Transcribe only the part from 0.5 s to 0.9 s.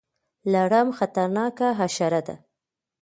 لړم